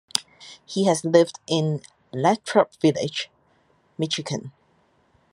He 0.65 0.85
has 0.85 1.05
lived 1.05 1.39
in 1.45 1.83
Lathrup 2.11 2.75
Village, 2.81 3.29
Michigan. 3.99 4.51